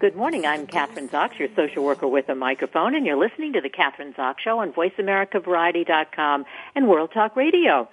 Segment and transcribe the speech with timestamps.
[0.00, 0.46] Good morning.
[0.46, 4.14] I'm Kathryn Zox, your social worker with a microphone, and you're listening to the Kathryn
[4.14, 7.86] Zox Show on VoiceAmericaVariety.com and World Talk Radio.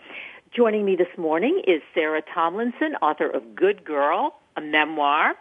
[0.55, 5.33] Joining me this morning is Sarah Tomlinson, author of Good Girl, a memoir.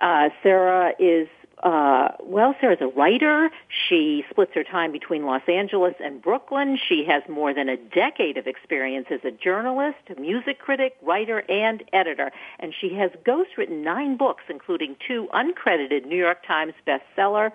[0.00, 1.26] Uh, Sarah is
[1.62, 3.50] uh, well, Sarah's a writer.
[3.88, 6.78] She splits her time between Los Angeles and Brooklyn.
[6.88, 11.82] She has more than a decade of experience as a journalist, music critic, writer, and
[11.92, 12.30] editor.
[12.60, 17.50] And she has ghostwritten nine books, including two uncredited New York Times bestseller.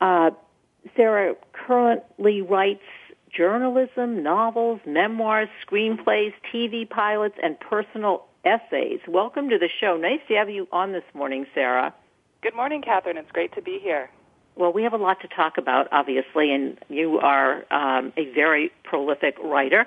[0.00, 0.30] Uh,
[0.94, 2.82] Sarah currently writes
[3.34, 9.00] journalism, novels, memoirs, screenplays, TV pilots, and personal essays.
[9.08, 9.96] Welcome to the show.
[9.96, 11.94] Nice to have you on this morning, Sarah.
[12.42, 13.16] Good morning, Kathryn.
[13.18, 14.10] It's great to be here.
[14.56, 18.72] Well, we have a lot to talk about, obviously, and you are um, a very
[18.82, 19.86] prolific writer.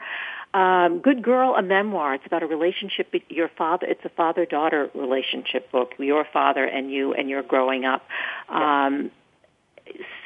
[0.53, 2.13] Um, Good Girl, a memoir.
[2.13, 3.13] It's about a relationship.
[3.27, 3.85] Your father.
[3.87, 5.95] It's a father-daughter relationship book.
[5.99, 8.03] Your father and you, and you're growing up.
[8.47, 9.11] Um,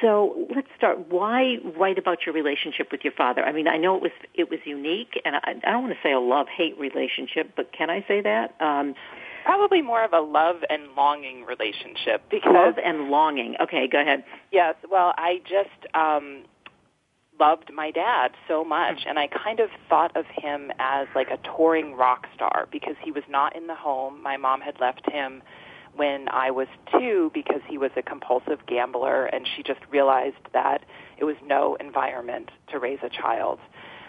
[0.00, 1.08] so let's start.
[1.08, 3.42] Why write about your relationship with your father?
[3.42, 6.00] I mean, I know it was it was unique, and I, I don't want to
[6.00, 8.54] say a love-hate relationship, but can I say that?
[8.60, 8.94] Um,
[9.44, 13.56] Probably more of a love and longing relationship because love and longing.
[13.60, 14.24] Okay, go ahead.
[14.52, 14.74] Yes.
[14.90, 16.44] Well, I just um
[17.38, 21.38] loved my dad so much and I kind of thought of him as like a
[21.56, 24.22] touring rock star because he was not in the home.
[24.22, 25.42] My mom had left him
[25.96, 30.84] when I was 2 because he was a compulsive gambler and she just realized that
[31.18, 33.58] it was no environment to raise a child.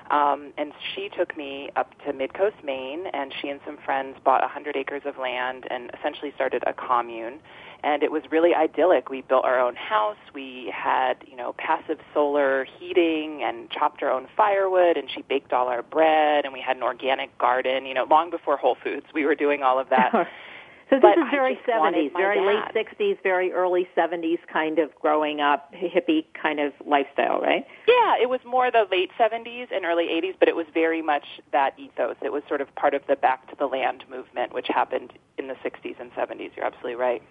[0.09, 4.41] Um, and she took me up to Midcoast, Maine, and she and some friends bought
[4.41, 7.39] 100 acres of land and essentially started a commune.
[7.83, 9.09] And it was really idyllic.
[9.09, 10.17] We built our own house.
[10.35, 14.97] We had, you know, passive solar heating and chopped our own firewood.
[14.97, 16.45] And she baked all our bread.
[16.45, 17.85] And we had an organic garden.
[17.85, 20.11] You know, long before Whole Foods, we were doing all of that.
[20.91, 22.75] So this but is very 70s, very dad.
[22.75, 27.65] late 60s, very early 70s kind of growing up, hippie kind of lifestyle, right?
[27.87, 31.23] Yeah, it was more the late 70s and early 80s, but it was very much
[31.53, 32.17] that ethos.
[32.21, 35.47] It was sort of part of the back to the land movement, which happened in
[35.47, 36.51] the 60s and 70s.
[36.57, 37.23] You're absolutely right.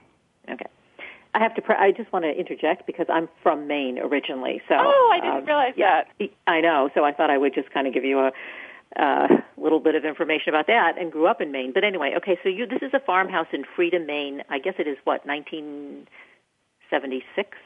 [0.50, 0.66] Okay.
[1.34, 1.62] I have to.
[1.62, 4.62] Pre- I just want to interject because I'm from Maine originally.
[4.68, 4.74] So.
[4.76, 6.30] Oh, I didn't um, realize yeah, that.
[6.46, 6.90] I know.
[6.94, 8.32] So I thought I would just kind of give you a
[8.96, 9.28] a uh,
[9.62, 11.72] little bit of information about that and grew up in Maine.
[11.72, 14.42] But anyway, okay, so you this is a farmhouse in Freedom, Maine.
[14.48, 17.58] I guess it is what 1976.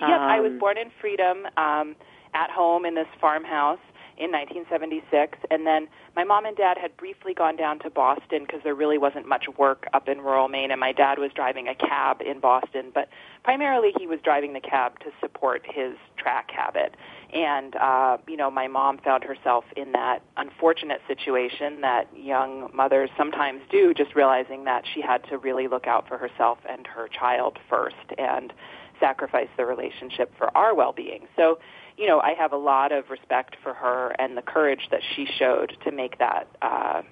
[0.00, 1.94] Yep, um, I was born in Freedom, um,
[2.34, 3.78] at home in this farmhouse
[4.16, 8.60] in 1976, and then my mom and dad had briefly gone down to Boston because
[8.62, 11.74] there really wasn't much work up in rural Maine, and my dad was driving a
[11.74, 13.08] cab in Boston, but
[13.44, 16.96] primarily he was driving the cab to support his track habit.
[17.32, 23.10] And uh, you know, my mom found herself in that unfortunate situation that young mothers
[23.16, 27.08] sometimes do, just realizing that she had to really look out for herself and her
[27.08, 28.52] child first, and
[28.98, 31.26] sacrifice the relationship for our well-being.
[31.36, 31.58] So
[31.96, 35.26] you know, I have a lot of respect for her and the courage that she
[35.38, 37.02] showed to make that uh,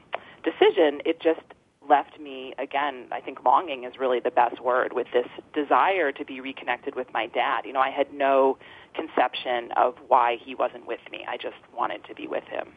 [0.42, 1.02] decision.
[1.04, 1.42] It just
[1.88, 6.24] left me again i think longing is really the best word with this desire to
[6.24, 8.58] be reconnected with my dad you know i had no
[8.94, 12.68] conception of why he wasn't with me i just wanted to be with him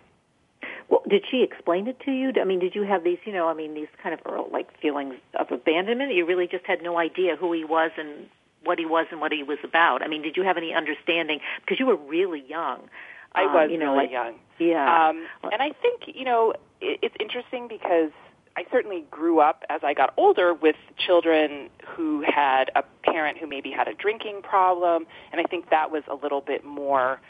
[0.89, 3.47] well did she explain it to you i mean did you have these you know
[3.47, 7.35] i mean these kind of like feelings of abandonment you really just had no idea
[7.35, 8.27] who he was and
[8.63, 10.01] what he was and what he was about.
[10.01, 12.89] I mean, did you have any understanding because you were really young?
[13.33, 14.35] I was um, you know, really like, young.
[14.59, 15.09] Yeah.
[15.09, 18.11] Um, and I think, you know, it, it's interesting because
[18.55, 23.47] I certainly grew up as I got older with children who had a parent who
[23.47, 27.21] maybe had a drinking problem, and I think that was a little bit more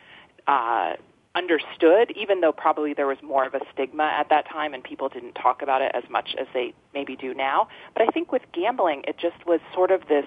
[0.48, 0.94] uh,
[1.36, 5.10] understood, even though probably there was more of a stigma at that time and people
[5.10, 7.68] didn't talk about it as much as they maybe do now.
[7.94, 10.26] But I think with gambling, it just was sort of this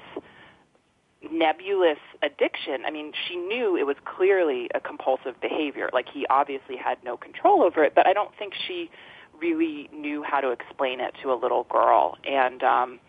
[1.30, 2.84] nebulous addiction.
[2.86, 5.90] I mean, she knew it was clearly a compulsive behavior.
[5.92, 8.90] Like he obviously had no control over it, but I don't think she
[9.40, 12.16] really knew how to explain it to a little girl.
[12.24, 13.00] And um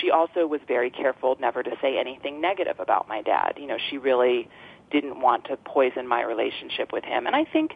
[0.00, 3.54] she also was very careful never to say anything negative about my dad.
[3.58, 4.48] You know, she really
[4.90, 7.26] didn't want to poison my relationship with him.
[7.26, 7.72] And I think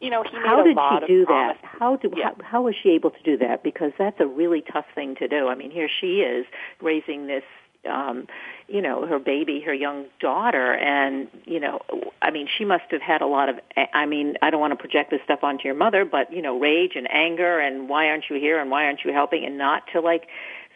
[0.00, 1.58] you know, he how did she do that?
[1.62, 2.30] How do yeah.
[2.38, 3.62] how, how was she able to do that?
[3.62, 5.48] Because that's a really tough thing to do.
[5.48, 6.46] I mean, here she is
[6.80, 7.44] raising this
[7.88, 8.26] um
[8.68, 11.80] you know her baby her young daughter and you know
[12.20, 13.56] i mean she must have had a lot of
[13.94, 16.58] i mean i don't want to project this stuff onto your mother but you know
[16.58, 19.82] rage and anger and why aren't you here and why aren't you helping and not
[19.92, 20.26] to like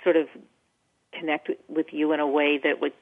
[0.02, 0.26] sort of
[1.12, 2.92] connect with you in a way that would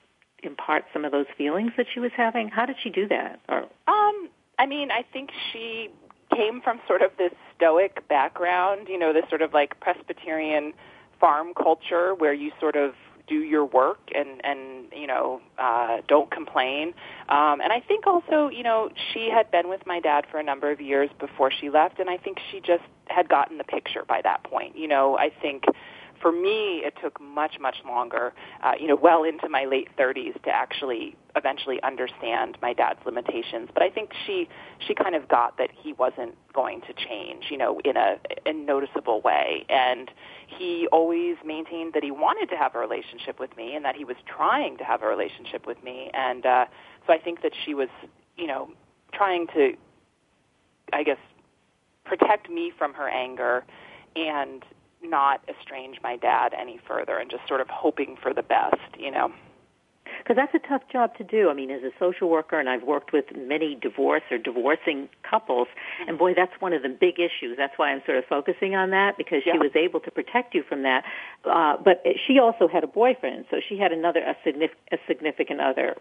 [0.42, 2.48] impart some of those feelings that she was having?
[2.48, 3.40] How did she do that?
[3.48, 4.28] Or um
[4.58, 5.88] i mean i think she
[6.34, 10.72] came from sort of this stoic background, you know, this sort of like Presbyterian
[11.20, 12.94] farm culture where you sort of
[13.28, 16.88] do your work and and you know uh don't complain
[17.28, 20.42] um and i think also you know she had been with my dad for a
[20.42, 24.04] number of years before she left and i think she just had gotten the picture
[24.06, 25.64] by that point you know i think
[26.22, 28.32] for me, it took much, much longer,
[28.62, 33.68] uh, you know, well into my late 30s to actually eventually understand my dad's limitations.
[33.74, 34.48] But I think she
[34.78, 38.52] she kind of got that he wasn't going to change, you know, in a, a
[38.52, 39.66] noticeable way.
[39.68, 40.10] And
[40.58, 44.04] he always maintained that he wanted to have a relationship with me and that he
[44.04, 46.10] was trying to have a relationship with me.
[46.14, 46.66] And uh,
[47.06, 47.88] so I think that she was,
[48.36, 48.70] you know,
[49.12, 49.74] trying to,
[50.92, 51.18] I guess,
[52.04, 53.64] protect me from her anger
[54.16, 54.64] and
[55.02, 59.10] not estrange my dad any further and just sort of hoping for the best, you
[59.10, 59.32] know.
[60.18, 61.50] Because that's a tough job to do.
[61.50, 65.68] I mean, as a social worker, and I've worked with many divorce or divorcing couples,
[66.06, 67.56] and boy, that's one of the big issues.
[67.56, 69.54] That's why I'm sort of focusing on that because yeah.
[69.54, 71.04] she was able to protect you from that.
[71.44, 75.60] Uh, but she also had a boyfriend, so she had another a, signif- a significant
[75.60, 75.96] other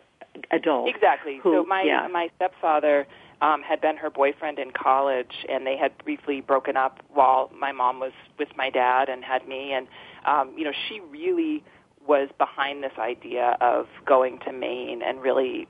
[0.52, 0.90] adult.
[0.90, 1.40] Exactly.
[1.42, 2.08] Who, so my yeah.
[2.08, 3.08] my stepfather
[3.42, 7.72] um, had been her boyfriend in college, and they had briefly broken up while my
[7.72, 9.74] mom was with my dad and had me.
[9.74, 9.88] And
[10.26, 11.64] um, you know, she really
[12.08, 15.68] was behind this idea of going to Maine and really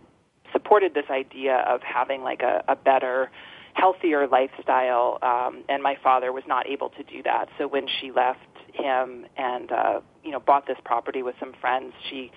[0.52, 3.32] supported this idea of having like a, a better
[3.74, 8.12] healthier lifestyle um and my father was not able to do that so when she
[8.12, 8.40] left
[8.74, 12.30] him and uh you know bought this property with some friends she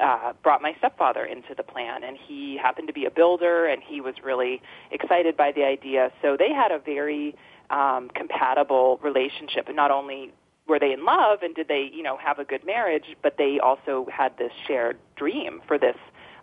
[0.00, 3.82] uh, brought my stepfather into the plan, and he happened to be a builder, and
[3.82, 6.10] he was really excited by the idea.
[6.22, 7.34] So they had a very
[7.70, 10.32] um, compatible relationship, and not only
[10.66, 13.58] were they in love and did they, you know, have a good marriage, but they
[13.58, 15.96] also had this shared dream for this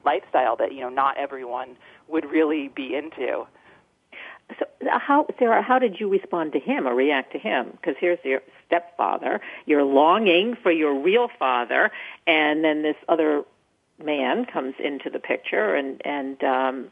[0.06, 1.76] lifestyle that you know not everyone
[2.08, 3.46] would really be into.
[4.58, 7.70] So how, Sarah, how did you respond to him or react to him?
[7.72, 11.92] Because here's your stepfather, you're longing for your real father,
[12.26, 13.44] and then this other
[14.04, 16.88] man comes into the picture, and and um,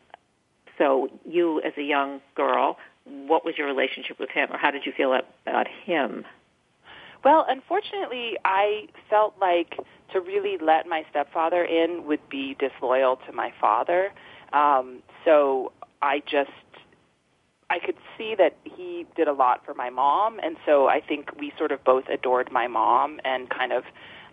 [0.77, 4.85] so you, as a young girl, what was your relationship with him, or how did
[4.85, 6.25] you feel about him?
[7.23, 9.77] Well, unfortunately, I felt like
[10.13, 14.11] to really let my stepfather in would be disloyal to my father.
[14.53, 15.71] Um, so
[16.01, 16.51] I just
[17.69, 21.37] I could see that he did a lot for my mom, and so I think
[21.37, 23.83] we sort of both adored my mom and kind of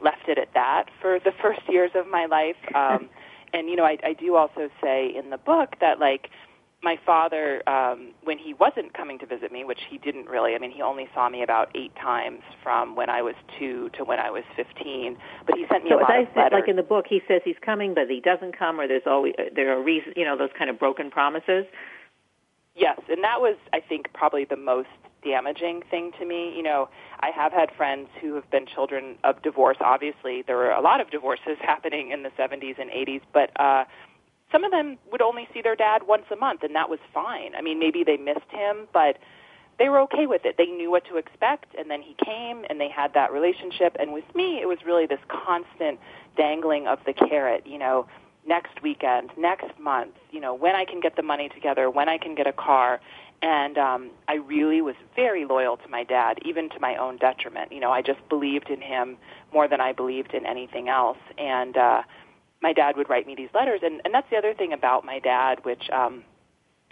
[0.01, 2.57] left it at that for the first years of my life.
[2.75, 3.09] Um,
[3.53, 6.31] and you know, I, I do also say in the book that like
[6.85, 10.55] my father, um, when he wasn't coming to visit me, which he didn't really.
[10.55, 14.05] I mean, he only saw me about eight times from when I was two to
[14.05, 15.17] when I was fifteen.
[15.47, 16.61] But he sent me so a lot of said, letters.
[16.61, 19.35] like in the book, he says he's coming, but he doesn't come, or there's always
[19.57, 21.65] there are reasons, you know, those kind of broken promises.
[22.77, 24.89] Yes, and that was, I think, probably the most
[25.25, 26.53] damaging thing to me.
[26.57, 26.89] You know,
[27.21, 29.77] I have had friends who have been children of divorce.
[29.81, 33.85] Obviously, there were a lot of divorces happening in the 70s and 80s, but uh,
[34.55, 37.57] some of them would only see their dad once a month, and that was fine.
[37.57, 39.19] I mean, maybe they missed him, but
[39.81, 40.55] they were okay with it.
[40.57, 43.97] They knew what to expect, and then he came, and they had that relationship.
[43.99, 45.99] And with me, it was really this constant
[46.37, 47.67] dangling of the carrot.
[47.67, 48.07] You know,
[48.47, 52.19] next weekend, next month, you know, when I can get the money together, when I
[52.19, 53.01] can get a car.
[53.43, 57.73] And um, I really was very loyal to my dad, even to my own detriment.
[57.73, 59.19] You know, I just believed in him
[59.53, 61.19] more than I believed in anything else.
[61.37, 62.03] And uh,
[62.65, 63.81] my dad would write me these letters.
[63.85, 66.25] And, and that's the other thing about my dad, which um,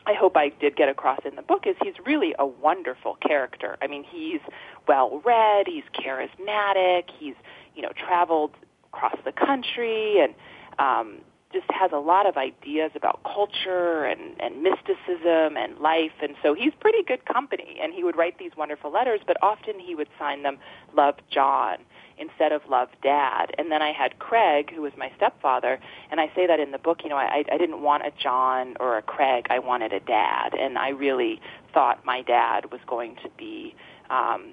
[0.04, 3.78] I hope I did get across in the book, is he's really a wonderful character.
[3.80, 4.40] I mean, he's
[4.86, 7.34] well read, he's charismatic, he's,
[7.74, 8.52] you know, traveled
[8.92, 10.34] across the country and
[10.78, 11.22] um,
[11.54, 16.12] just has a lot of ideas about culture and, and mysticism and life.
[16.20, 17.78] And so he's pretty good company.
[17.82, 20.58] And he would write these wonderful letters, but often he would sign them
[20.94, 21.78] Love John
[22.22, 23.54] instead of Love Dad.
[23.58, 25.78] And then I had Craig, who was my stepfather,
[26.10, 28.76] and I say that in the book, you know, I, I didn't want a John
[28.80, 29.46] or a Craig.
[29.50, 30.54] I wanted a dad.
[30.58, 31.40] And I really
[31.74, 33.74] thought my dad was going to be
[34.08, 34.52] um,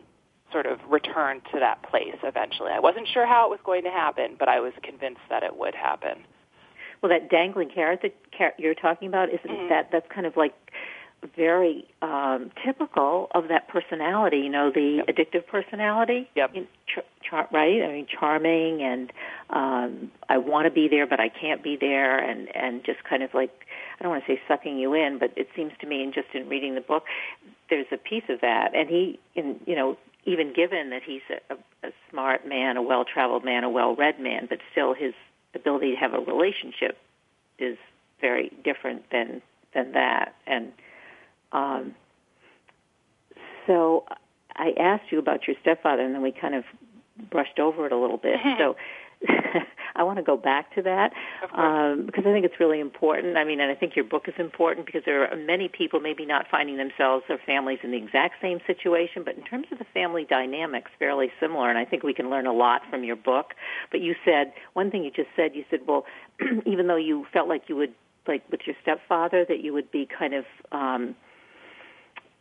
[0.52, 2.72] sort of return to that place eventually.
[2.72, 5.56] I wasn't sure how it was going to happen, but I was convinced that it
[5.56, 6.26] would happen.
[7.02, 9.70] Well, that dangling carrot that you're talking about isn't mm-hmm.
[9.70, 10.54] that that's kind of like
[11.36, 14.38] very um, typical of that personality.
[14.38, 15.08] You know, the yep.
[15.08, 16.30] addictive personality.
[16.36, 16.54] Yep.
[16.88, 17.82] char- char- right.
[17.82, 19.12] I mean, charming, and
[19.50, 23.24] um, I want to be there, but I can't be there, and and just kind
[23.24, 23.52] of like
[24.00, 26.28] I don't want to say sucking you in, but it seems to me, and just
[26.34, 27.04] in reading the book,
[27.70, 31.56] there's a piece of that, and he, in you know, even given that he's a,
[31.88, 35.14] a smart man, a well-traveled man, a well-read man, but still his
[35.56, 36.98] ability to have a relationship
[37.58, 37.78] is
[38.22, 39.42] very different than
[39.74, 40.72] than that, and
[41.52, 41.96] um,
[43.68, 44.06] so
[44.56, 46.64] I asked you about your stepfather, and then we kind of
[47.30, 48.38] brushed over it a little bit.
[48.58, 48.76] so
[49.96, 51.12] I want to go back to that
[51.54, 53.38] um, because I think it's really important.
[53.38, 56.26] I mean, and I think your book is important because there are many people maybe
[56.26, 59.86] not finding themselves or families in the exact same situation, but in terms of the
[59.94, 61.70] family dynamics, fairly similar.
[61.70, 63.54] And I think we can learn a lot from your book.
[63.92, 65.52] But you said one thing you just said.
[65.54, 66.06] You said, well,
[66.66, 67.94] even though you felt like you would,
[68.26, 70.46] like with your stepfather, that you would be kind of.
[70.72, 71.16] Um,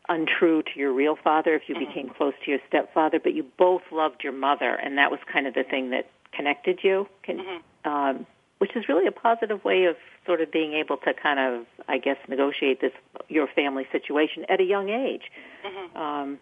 [0.08, 1.86] untrue to your real father if you mm-hmm.
[1.86, 5.46] became close to your stepfather, but you both loved your mother, and that was kind
[5.46, 7.06] of the thing that connected you.
[7.22, 7.88] Can, mm-hmm.
[7.88, 8.26] um,
[8.58, 9.96] which is really a positive way of
[10.26, 12.92] sort of being able to kind of, I guess, negotiate this
[13.28, 15.30] your family situation at a young age.
[15.66, 15.96] Mm-hmm.
[15.96, 16.38] Um,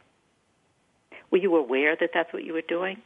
[1.31, 3.03] were you aware that that's what you were doing?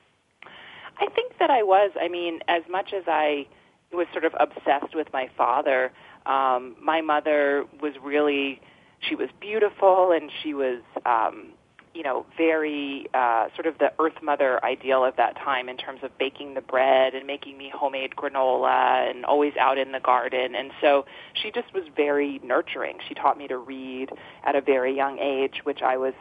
[0.98, 1.90] I think that I was.
[2.00, 3.46] I mean, as much as I
[3.92, 5.90] was sort of obsessed with my father,
[6.26, 8.60] um, my mother was really
[9.00, 11.52] she was beautiful and she was um
[11.94, 16.00] you know very uh sort of the earth mother ideal of that time in terms
[16.02, 20.54] of baking the bread and making me homemade granola and always out in the garden.
[20.54, 21.04] And so
[21.34, 22.98] she just was very nurturing.
[23.08, 24.10] She taught me to read
[24.44, 26.14] at a very young age which I was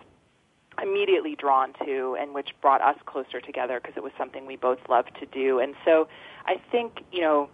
[0.81, 4.79] immediately drawn to and which brought us closer together because it was something we both
[4.89, 5.59] loved to do.
[5.59, 6.07] And so
[6.45, 7.49] I think you know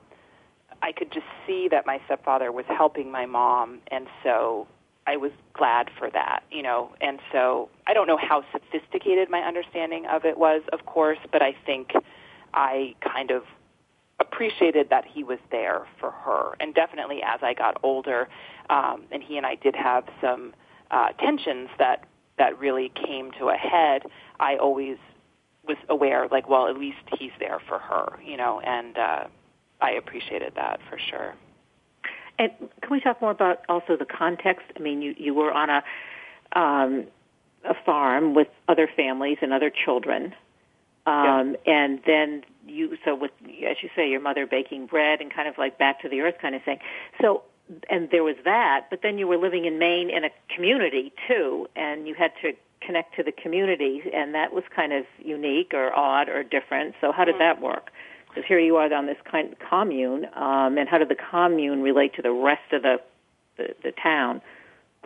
[0.82, 3.79] I could just see that my stepfather was helping my mom.
[3.91, 4.67] And so
[5.08, 6.94] I was glad for that, you know.
[7.02, 11.42] And so I don't know how sophisticated my understanding of it was, of course, but
[11.42, 11.92] I think
[12.54, 13.44] I kind of
[14.20, 16.56] appreciated that he was there for her.
[16.60, 18.28] And definitely as I got older,
[18.70, 20.54] um, and he and I did have some
[20.92, 22.06] uh, tensions that
[22.38, 24.04] that really came to a head,
[24.40, 24.98] I always
[25.66, 29.24] was aware, like, well, at least he's there for her, you know, and uh,
[29.82, 31.34] I appreciated that for sure.
[32.38, 32.51] And
[32.82, 34.65] can we talk more about also the context?
[34.75, 35.84] I mean, you you were on a
[36.54, 37.06] um,
[37.63, 40.34] a farm with other families and other children,
[41.06, 41.74] um, yeah.
[41.74, 43.32] and then you so with
[43.68, 46.36] as you say, your mother baking bread and kind of like back to the earth
[46.42, 46.80] kind of thing.
[47.22, 47.44] So
[47.89, 51.68] and there was that, but then you were living in Maine in a community too,
[51.75, 55.94] and you had to connect to the community, and that was kind of unique or
[55.98, 56.96] odd or different.
[57.01, 57.39] So how did mm-hmm.
[57.39, 57.92] that work?
[58.36, 61.82] Because here you are on this kind of commune, um, and how did the commune
[61.82, 62.98] relate to the rest of the
[63.58, 64.42] the, the town?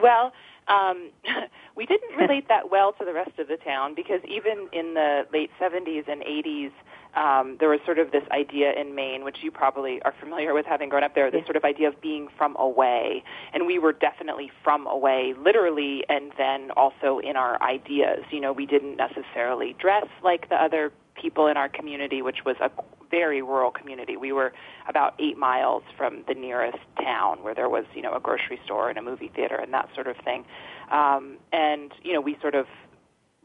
[0.01, 0.33] Well,
[0.67, 1.11] um,
[1.75, 5.27] we didn't relate that well to the rest of the town because even in the
[5.31, 6.71] late 70s and 80s,
[7.15, 10.67] um, there was sort of this idea in Maine, which you probably are familiar with
[10.67, 13.23] having grown up there, this sort of idea of being from away.
[13.51, 18.23] And we were definitely from away, literally, and then also in our ideas.
[18.31, 22.55] You know, we didn't necessarily dress like the other people in our community, which was
[22.61, 22.69] a
[23.09, 24.17] very rural community.
[24.17, 24.53] We were
[24.87, 28.89] about eight miles from the nearest town where there was, you know, a grocery store
[28.89, 30.45] and a movie theater and that sort of thing.
[30.91, 32.67] Um, and, you know, we sort of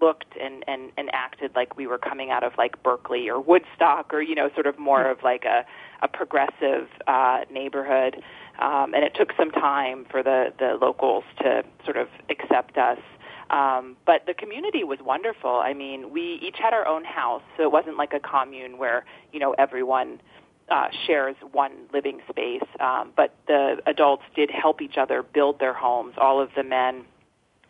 [0.00, 4.12] looked and, and, and acted like we were coming out of like Berkeley or Woodstock
[4.12, 5.64] or, you know, sort of more of like a,
[6.02, 8.16] a progressive uh, neighborhood.
[8.61, 12.99] Um, and it took some time for the, the locals to sort of accept us.
[13.51, 15.51] Um, but the community was wonderful.
[15.51, 19.05] I mean, we each had our own house, so it wasn't like a commune where
[19.33, 20.21] you know everyone
[20.71, 22.63] uh, shares one living space.
[22.81, 26.15] Um, but the adults did help each other build their homes.
[26.19, 27.05] All of the men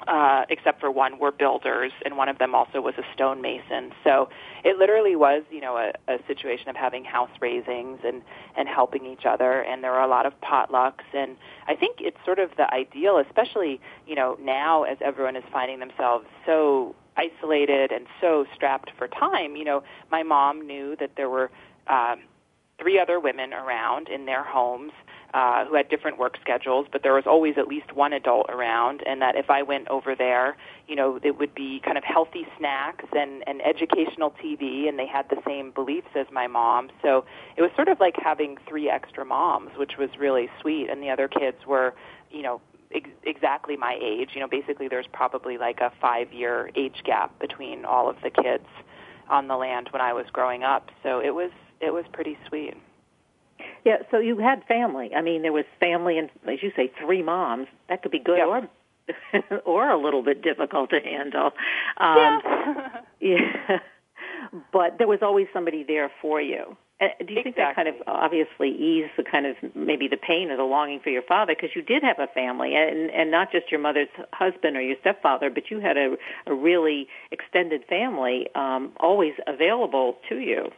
[0.07, 3.93] uh, except for one, were builders, and one of them also was a stonemason.
[4.03, 4.29] So
[4.65, 8.23] it literally was, you know, a, a situation of having house raisings and
[8.57, 9.63] and helping each other.
[9.63, 13.19] And there were a lot of potlucks, and I think it's sort of the ideal,
[13.19, 19.09] especially you know now as everyone is finding themselves so isolated and so strapped for
[19.09, 19.57] time.
[19.57, 21.51] You know, my mom knew that there were.
[21.87, 22.21] Um,
[22.77, 24.91] three other women around in their homes
[25.35, 29.03] uh, who had different work schedules, but there was always at least one adult around,
[29.05, 32.47] and that if I went over there, you know, it would be kind of healthy
[32.57, 36.89] snacks and, and educational TV, and they had the same beliefs as my mom.
[37.03, 37.25] So
[37.57, 41.11] it was sort of like having three extra moms, which was really sweet, and the
[41.11, 41.95] other kids were,
[42.31, 42.61] you know,
[42.95, 44.31] ex- exactly my age.
[44.35, 48.31] You know, basically there's probably like a five year age gap between all of the
[48.31, 48.69] kids
[49.29, 50.91] on the land when I was growing up.
[51.03, 51.51] So it was
[51.81, 52.75] it was pretty sweet.
[53.85, 55.11] Yeah, so you had family.
[55.15, 57.69] I mean, there was family and as you say three moms.
[57.89, 58.47] That could be good yeah.
[58.47, 58.69] or
[59.67, 61.51] or a little bit difficult to handle.
[61.99, 62.89] Um, yeah.
[63.21, 63.79] yeah.
[64.73, 66.77] But there was always somebody there for you.
[67.01, 67.43] Uh, do you exactly.
[67.43, 71.01] think that kind of obviously eased the kind of maybe the pain or the longing
[71.01, 74.09] for your father because you did have a family and and not just your mother's
[74.33, 80.17] husband or your stepfather, but you had a a really extended family um, always available
[80.29, 80.71] to you.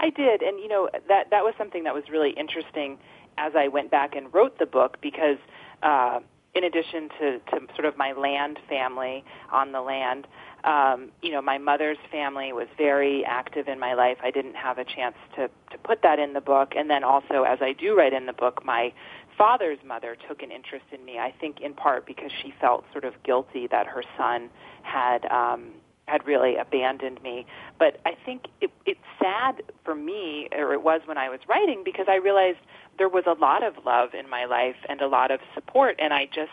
[0.00, 2.98] I did, and you know that that was something that was really interesting
[3.38, 5.38] as I went back and wrote the book because.
[5.82, 6.20] Uh,
[6.52, 10.26] in addition to, to sort of my land family on the land,
[10.64, 14.18] um, you know, my mother's family was very active in my life.
[14.22, 16.72] I didn't have a chance to, to put that in the book.
[16.76, 18.92] And then also, as I do write in the book, my
[19.38, 23.04] father's mother took an interest in me, I think in part because she felt sort
[23.04, 24.50] of guilty that her son
[24.82, 25.70] had um,
[26.10, 27.46] had really abandoned me.
[27.78, 31.82] But I think it, it's sad for me, or it was when I was writing,
[31.84, 32.58] because I realized
[32.98, 36.12] there was a lot of love in my life and a lot of support, and
[36.12, 36.50] I just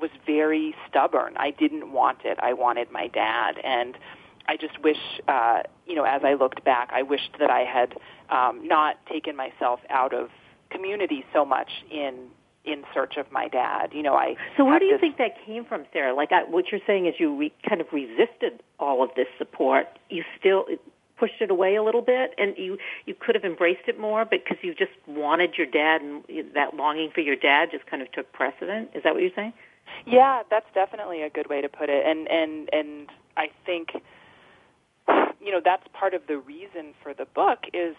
[0.00, 1.34] was very stubborn.
[1.36, 2.38] I didn't want it.
[2.42, 3.96] I wanted my dad, and
[4.48, 7.94] I just wish, uh, you know, as I looked back, I wished that I had
[8.30, 10.28] um, not taken myself out of
[10.70, 12.28] community so much in
[12.64, 13.90] in search of my dad.
[13.92, 14.36] You know, I.
[14.56, 16.14] So where do you this, think that came from, Sarah?
[16.14, 19.86] Like I, what you're saying is you re, kind of resisted all of this support.
[20.08, 20.66] You still
[21.18, 24.56] pushed it away a little bit, and you you could have embraced it more, because
[24.62, 26.24] you just wanted your dad, and
[26.54, 28.90] that longing for your dad just kind of took precedent.
[28.94, 29.52] Is that what you're saying?
[30.06, 33.90] Yeah, that's definitely a good way to put it, and and and I think
[35.40, 37.96] you know that's part of the reason for the book is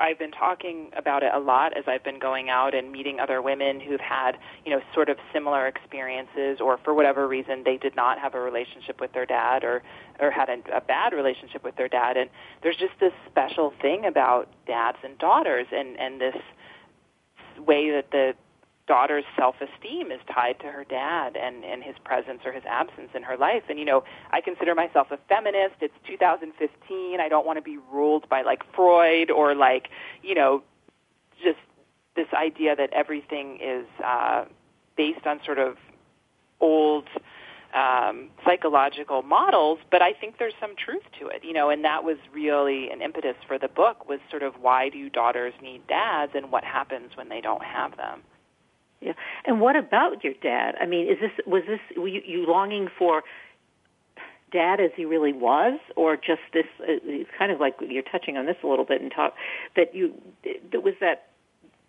[0.00, 3.40] I've been talking about it a lot as I've been going out and meeting other
[3.40, 4.32] women who've had,
[4.64, 8.40] you know, sort of similar experiences or for whatever reason they did not have a
[8.40, 9.82] relationship with their dad or
[10.20, 12.16] or had a, a bad relationship with their dad.
[12.16, 12.30] And
[12.62, 16.36] there's just this special thing about dads and daughters and and this
[17.58, 18.34] way that the
[18.86, 23.22] daughter's self-esteem is tied to her dad and, and his presence or his absence in
[23.22, 23.62] her life.
[23.68, 25.76] And, you know, I consider myself a feminist.
[25.80, 27.20] It's 2015.
[27.20, 29.88] I don't want to be ruled by, like, Freud or, like,
[30.22, 30.62] you know,
[31.42, 31.58] just
[32.16, 34.44] this idea that everything is uh,
[34.96, 35.76] based on sort of
[36.60, 37.08] old
[37.74, 42.04] um, psychological models, but I think there's some truth to it, you know, and that
[42.04, 46.32] was really an impetus for the book was sort of why do daughters need dads
[46.34, 48.22] and what happens when they don't have them.
[49.02, 49.14] Yeah.
[49.44, 50.76] And what about your dad?
[50.80, 53.22] I mean, is this was this were you, you longing for
[54.52, 56.66] dad as he really was, or just this?
[56.80, 59.34] Uh, it's kind of like you're touching on this a little bit and talk
[59.76, 60.14] that you
[60.72, 61.26] that was that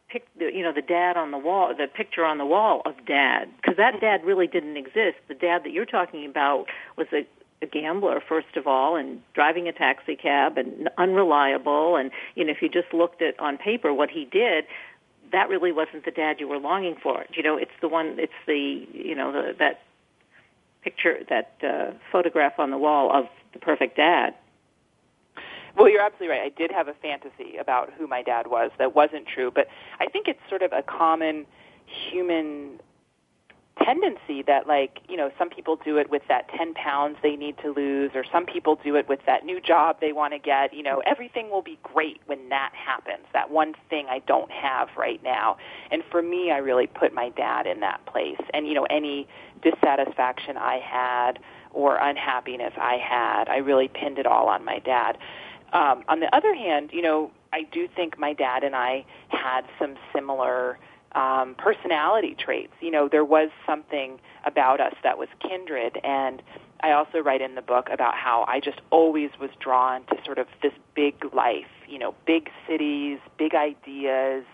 [0.10, 3.50] pic, you know, the dad on the wall, the picture on the wall of dad,
[3.58, 5.18] because that dad really didn't exist.
[5.28, 6.66] The dad that you're talking about
[6.98, 7.28] was a
[7.64, 12.52] a gambler first of all and driving a taxi cab and unreliable and you know
[12.52, 14.66] if you just looked at on paper what he did
[15.34, 17.26] that really wasn't the dad you were longing for.
[17.34, 19.82] You know, it's the one, it's the, you know, the, that
[20.84, 24.36] picture, that uh, photograph on the wall of the perfect dad.
[25.76, 26.44] Well, you're absolutely right.
[26.46, 29.68] I did have a fantasy about who my dad was that wasn't true, but
[30.00, 31.48] I think it's sort of a common
[31.88, 32.80] human
[33.82, 37.58] tendency that like you know some people do it with that 10 pounds they need
[37.58, 40.74] to lose or some people do it with that new job they want to get
[40.74, 44.90] you know everything will be great when that happens that one thing i don't have
[44.98, 45.58] right now.
[45.92, 48.40] And for me i really put my dad in that place.
[48.54, 49.28] And you know any
[49.64, 51.40] dissatisfaction i had
[51.72, 55.18] or unhappiness i had i really pinned it all on my dad.
[55.74, 59.62] Um on the other hand you know i do think my dad and i had
[59.80, 60.78] some similar
[61.16, 62.74] um, personality traits.
[62.82, 66.42] You know, there was something about us that was kindred, and
[66.82, 70.38] I also write in the book about how I just always was drawn to sort
[70.38, 71.66] of this big life.
[71.88, 74.46] You know, big cities, big ideas,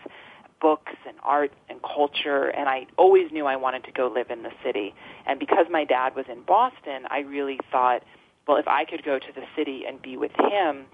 [0.61, 4.43] books and art and culture, and I always knew I wanted to go live in
[4.43, 4.93] the city.
[5.25, 8.03] And because my dad was in Boston, I really thought,
[8.47, 10.85] well, if I could go to the city and be with him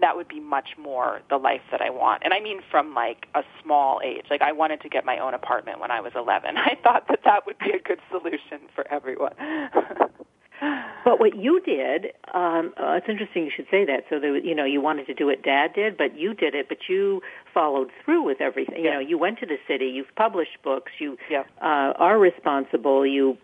[0.00, 2.22] that would be much more the life that I want.
[2.24, 4.26] And I mean from like a small age.
[4.30, 6.56] Like I wanted to get my own apartment when I was 11.
[6.56, 9.34] I thought that that would be a good solution for everyone.
[11.04, 14.04] but what you did, um, uh, it's interesting you should say that.
[14.10, 16.68] So that you know, you wanted to do what Dad did, but you did it.
[16.68, 18.84] But you followed through with everything.
[18.84, 19.86] You know, you went to the city.
[19.86, 20.92] You've published books.
[20.98, 21.44] You yeah.
[21.60, 23.06] uh, are responsible.
[23.06, 23.38] You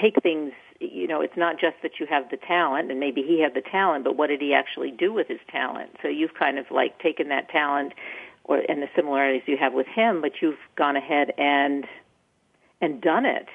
[0.00, 3.40] take things you know, it's not just that you have the talent, and maybe he
[3.40, 5.90] had the talent, but what did he actually do with his talent?
[6.02, 7.92] So you've kind of like taken that talent,
[8.44, 11.86] or and the similarities you have with him, but you've gone ahead and
[12.80, 13.48] and done it.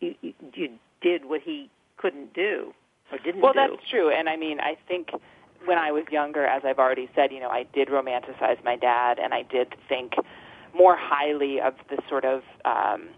[0.00, 0.68] You, you, you
[1.00, 2.72] did what he couldn't do
[3.12, 3.58] or didn't well, do.
[3.58, 5.10] Well, that's true, and I mean, I think
[5.64, 9.18] when I was younger, as I've already said, you know, I did romanticize my dad,
[9.18, 10.12] and I did think
[10.76, 13.08] more highly of the sort of um,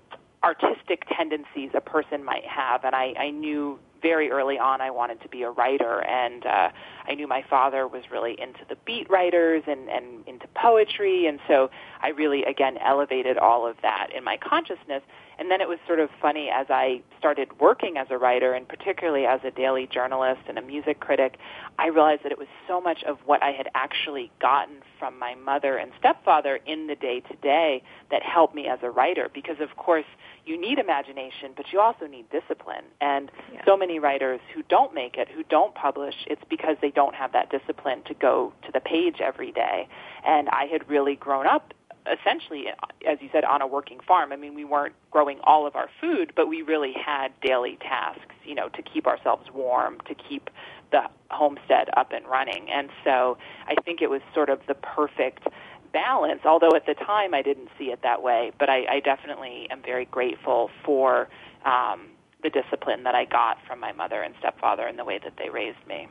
[0.42, 5.20] artistic tendencies a person might have, and I, I knew very early on I wanted
[5.22, 6.70] to be a writer, and uh,
[7.06, 11.38] I knew my father was really into the beat writers and, and into poetry, and
[11.46, 11.70] so
[12.02, 15.02] I really again elevated all of that in my consciousness.
[15.40, 18.68] And then it was sort of funny as I started working as a writer, and
[18.68, 21.38] particularly as a daily journalist and a music critic,
[21.78, 25.34] I realized that it was so much of what I had actually gotten from my
[25.34, 29.30] mother and stepfather in the day to day that helped me as a writer.
[29.32, 30.04] Because of course,
[30.44, 32.84] you need imagination, but you also need discipline.
[33.00, 33.62] And yeah.
[33.64, 37.32] so many writers who don't make it, who don't publish, it's because they don't have
[37.32, 39.88] that discipline to go to the page every day.
[40.26, 41.72] And I had really grown up
[42.06, 42.66] essentially,
[43.08, 44.32] as you said, on a working farm.
[44.32, 48.34] I mean, we weren't growing all of our food, but we really had daily tasks,
[48.44, 50.50] you know, to keep ourselves warm, to keep
[50.92, 52.68] the homestead up and running.
[52.70, 55.46] And so I think it was sort of the perfect
[55.92, 58.52] balance, although at the time I didn't see it that way.
[58.58, 61.28] But I, I definitely am very grateful for
[61.64, 62.08] um,
[62.42, 65.50] the discipline that I got from my mother and stepfather and the way that they
[65.50, 66.08] raised me.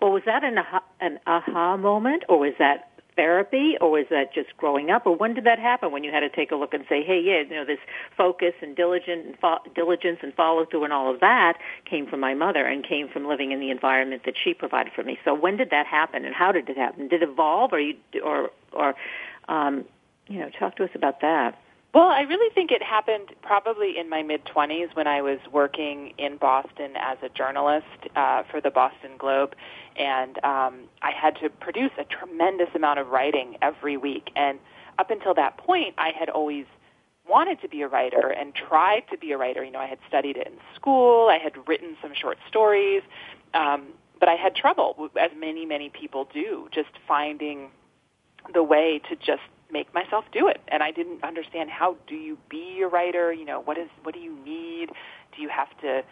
[0.00, 4.32] Well, was that an aha, an aha moment, or was that therapy, or was that
[4.32, 5.90] just growing up, or when did that happen?
[5.90, 7.80] When you had to take a look and say, "Hey, yeah, you know, this
[8.16, 11.54] focus and diligent and fo- diligence and follow through and all of that
[11.84, 15.02] came from my mother and came from living in the environment that she provided for
[15.02, 17.08] me." So when did that happen, and how did it happen?
[17.08, 18.94] Did it evolve, or you, or or
[19.48, 19.84] um,
[20.28, 21.58] you know, talk to us about that.
[21.94, 26.12] Well, I really think it happened probably in my mid 20s when I was working
[26.18, 29.54] in Boston as a journalist uh, for the Boston Globe,
[29.96, 34.30] and um, I had to produce a tremendous amount of writing every week.
[34.36, 34.58] And
[34.98, 36.66] up until that point, I had always
[37.26, 39.64] wanted to be a writer and tried to be a writer.
[39.64, 43.02] You know, I had studied it in school, I had written some short stories,
[43.54, 43.88] um,
[44.20, 47.70] but I had trouble, as many, many people do, just finding
[48.52, 50.60] the way to just make myself do it.
[50.68, 53.32] And i didn't understand how do you be a writer?
[53.32, 54.90] You know what is what do you need?
[55.36, 56.02] Do you have to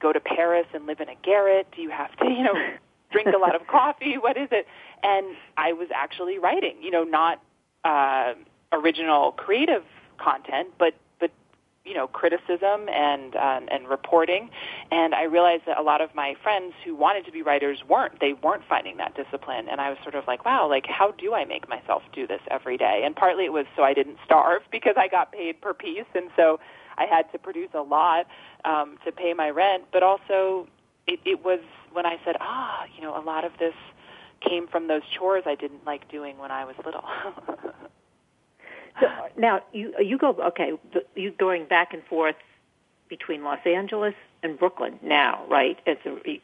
[0.00, 1.68] go to paris and live in a garret?
[1.74, 2.54] Do you have to you know
[3.12, 4.16] drink a lot of coffee?
[4.18, 4.66] What is it?
[5.02, 7.42] And i was actually writing you know not
[7.84, 8.34] uh
[8.72, 9.84] original creative
[10.18, 10.94] content but
[11.84, 14.50] you know criticism and um, and reporting.
[14.90, 18.20] And I realized that a lot of my friends who wanted to be writers weren't
[18.20, 19.68] they weren't finding that discipline.
[19.68, 22.40] And I was sort of like wow like how do I make myself do this
[22.50, 23.02] every day?
[23.04, 26.06] And partly it was so I didn't starve because I got paid per piece.
[26.14, 26.58] And so
[26.96, 28.26] I had to produce a lot
[28.64, 29.84] um, to pay my rent.
[29.92, 30.68] But also
[31.06, 31.60] it, it was
[31.92, 33.74] when I said ah you know a lot of this
[34.40, 37.04] came from those chores I didn't like doing when I was little
[39.00, 40.72] So now you you go okay.
[41.14, 42.36] You going back and forth
[43.08, 45.78] between Los Angeles and Brooklyn now, right?
[45.86, 46.40] As a,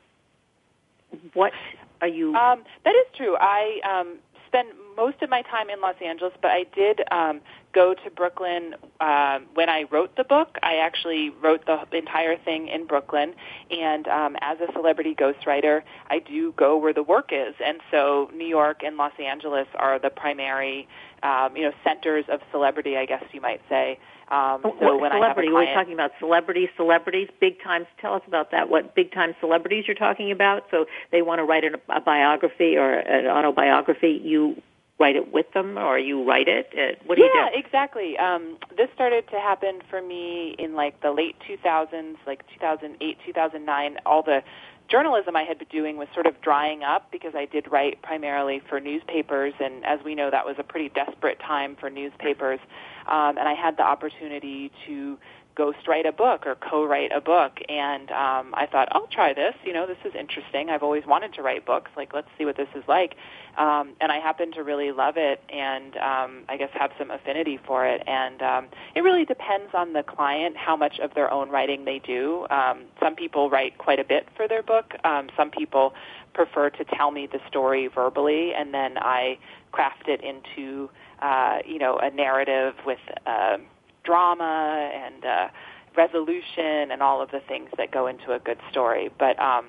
[1.34, 1.52] what
[2.00, 2.34] are you?
[2.34, 3.36] Um, that is true.
[3.40, 7.40] I um, spend most of my time in Los Angeles, but I did um,
[7.72, 10.56] go to Brooklyn uh, when I wrote the book.
[10.62, 13.34] I actually wrote the entire thing in Brooklyn,
[13.70, 17.54] and um, as a celebrity ghostwriter, I do go where the work is.
[17.64, 20.88] And so New York and Los Angeles are the primary
[21.22, 23.98] um, you know, centers of celebrity, I guess you might say.
[24.28, 25.18] Um, so what when celebrity?
[25.20, 27.86] I have a client, We're talking about celebrities, celebrities, big time.
[28.00, 28.68] Tell us about that.
[28.68, 30.66] What big time celebrities you're talking about?
[30.70, 34.20] So they want to write a, a biography or an autobiography.
[34.22, 34.62] You
[35.00, 36.68] write it with them, or you write it.
[36.76, 37.38] Uh, what do yeah, you do?
[37.38, 38.18] Yeah, exactly.
[38.18, 43.96] Um, this started to happen for me in like the late 2000s, like 2008, 2009.
[44.04, 44.42] All the
[44.88, 48.60] journalism I had been doing was sort of drying up because I did write primarily
[48.68, 52.60] for newspapers, and as we know, that was a pretty desperate time for newspapers.
[53.06, 55.18] Um, and I had the opportunity to
[55.56, 59.72] ghostwrite a book or co-write a book and um I thought I'll try this you
[59.72, 62.68] know this is interesting I've always wanted to write books like let's see what this
[62.74, 63.16] is like
[63.58, 67.58] um and I happen to really love it and um I guess have some affinity
[67.66, 68.02] for it.
[68.06, 71.98] And um it really depends on the client how much of their own writing they
[71.98, 72.46] do.
[72.50, 74.94] Um some people write quite a bit for their book.
[75.04, 75.94] Um some people
[76.34, 79.38] prefer to tell me the story verbally and then I
[79.72, 83.58] craft it into uh you know a narrative with uh
[84.04, 85.48] drama and uh,
[85.96, 89.10] resolution and all of the things that go into a good story.
[89.18, 89.66] But um,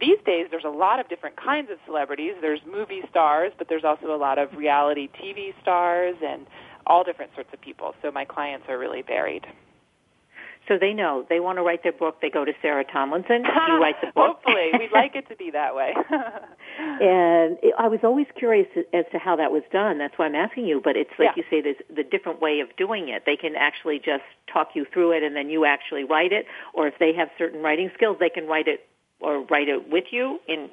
[0.00, 2.34] these days, there's a lot of different kinds of celebrities.
[2.40, 6.46] There's movie stars, but there's also a lot of reality TV stars and
[6.86, 7.94] all different sorts of people.
[8.02, 9.46] So my clients are really varied.
[10.68, 12.20] So they know they want to write their book.
[12.20, 13.44] They go to Sarah Tomlinson.
[13.66, 14.38] She writes the book.
[14.44, 15.94] Hopefully, we'd like it to be that way.
[16.78, 19.98] and it, I was always curious as to how that was done.
[19.98, 20.80] That's why I'm asking you.
[20.82, 21.42] But it's like Yeah.
[21.42, 23.24] you say, there's the different way of doing it.
[23.26, 26.46] They can actually just talk you through it, and then you actually write it.
[26.72, 28.86] Or if they have certain writing skills, they can write it
[29.20, 30.40] or write it with you.
[30.48, 30.70] In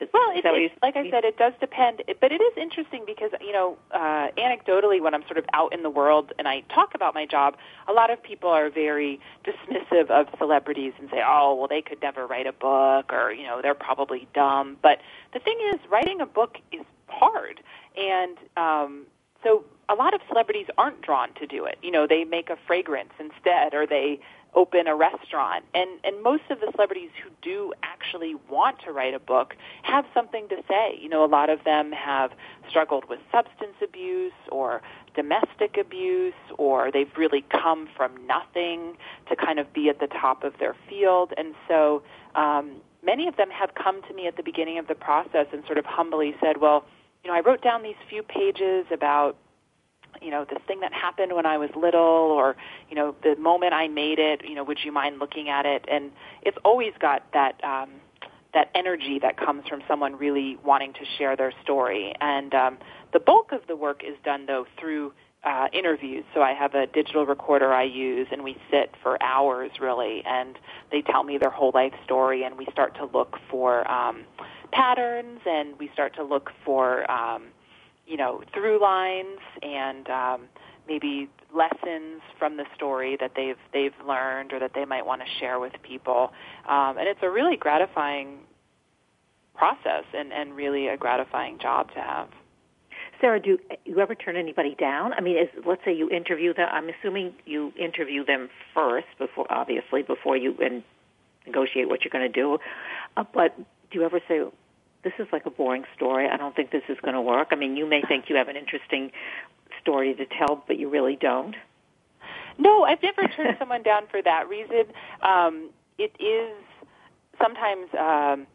[0.00, 2.02] Well, it, it, like I said, it does depend.
[2.20, 5.82] But it is interesting because, you know, uh, anecdotally, when I'm sort of out in
[5.82, 7.56] the world and I talk about my job,
[7.88, 12.00] a lot of people are very dismissive of celebrities and say, oh, well, they could
[12.00, 14.76] never write a book or, you know, they're probably dumb.
[14.82, 14.98] But
[15.32, 17.60] the thing is, writing a book is hard.
[17.96, 19.06] And um,
[19.42, 21.78] so a lot of celebrities aren't drawn to do it.
[21.82, 24.20] You know, they make a fragrance instead or they
[24.54, 25.64] open a restaurant.
[25.74, 30.04] And, and most of the celebrities who do actually want to write a book have
[30.14, 30.98] something to say.
[31.00, 32.30] You know, a lot of them have
[32.68, 34.82] struggled with substance abuse or
[35.14, 38.96] domestic abuse or they've really come from nothing
[39.28, 41.32] to kind of be at the top of their field.
[41.36, 42.02] And so
[42.34, 45.64] um, many of them have come to me at the beginning of the process and
[45.66, 46.84] sort of humbly said, well,
[47.24, 49.36] you know, I wrote down these few pages about
[50.20, 52.56] you know this thing that happened when I was little or
[52.88, 55.84] you know the moment I made it you know would you mind looking at it
[55.90, 56.10] and
[56.42, 57.90] it's always got that um
[58.54, 62.78] that energy that comes from someone really wanting to share their story and um
[63.12, 65.12] the bulk of the work is done though through
[65.44, 66.24] uh, interviews.
[66.34, 70.58] So I have a digital recorder I use, and we sit for hours really, and
[70.90, 74.24] they tell me their whole life story, and we start to look for um,
[74.72, 77.44] patterns, and we start to look for um,
[78.08, 80.40] you know through lines and um,
[80.88, 85.26] maybe lessons from the story that they've they've learned or that they might want to
[85.38, 86.32] share with people.
[86.68, 88.38] Um, and it's a really gratifying
[89.54, 92.28] process and, and really a gratifying job to have.
[93.20, 95.12] Sarah, do you ever turn anybody down?
[95.12, 96.68] I mean, is, let's say you interview them.
[96.70, 100.84] I'm assuming you interview them first, before obviously before you and
[101.44, 102.58] negotiate what you're going to do.
[103.16, 103.56] Uh, but
[103.90, 104.42] do you ever say,
[105.02, 106.28] "This is like a boring story.
[106.28, 107.48] I don't think this is going to work"?
[107.50, 109.12] I mean, you may think you have an interesting
[109.80, 111.56] story to tell, but you really don't.
[112.58, 114.84] No, I've never turned someone down for that reason.
[115.22, 116.52] Um, it is
[117.40, 118.46] sometimes um,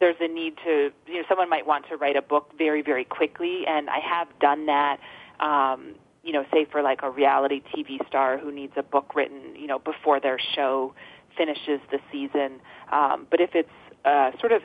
[0.00, 3.04] there's a need to, you know, someone might want to write a book very, very
[3.04, 4.98] quickly, and I have done that.
[5.40, 9.54] Um, you know, say for like a reality TV star who needs a book written,
[9.56, 10.94] you know, before their show
[11.36, 12.60] finishes the season.
[12.90, 13.68] Um, but if it's
[14.04, 14.62] uh, sort of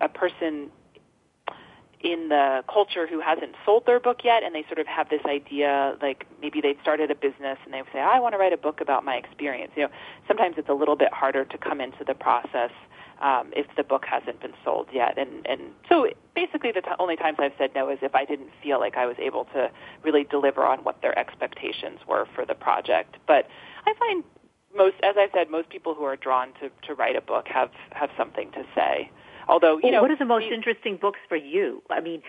[0.00, 0.70] a person
[2.00, 5.22] in the culture who hasn't sold their book yet and they sort of have this
[5.26, 8.56] idea like maybe they've started a business and they say I want to write a
[8.56, 9.72] book about my experience.
[9.74, 9.88] You know
[10.28, 12.70] sometimes it's a little bit harder to come into the process
[13.20, 15.18] um, if the book hasn't been sold yet.
[15.18, 18.50] And and so basically the t- only times I've said no is if I didn't
[18.62, 19.68] feel like I was able to
[20.04, 23.16] really deliver on what their expectations were for the project.
[23.26, 23.48] But
[23.86, 24.22] I find
[24.76, 27.70] most as I said most people who are drawn to to write a book have
[27.92, 29.10] have something to say
[29.48, 31.82] although you know what are the most interesting books for you?
[31.90, 32.22] I mean,